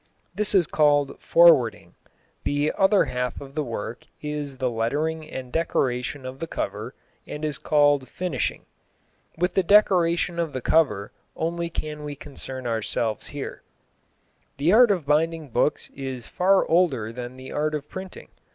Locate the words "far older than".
16.27-17.35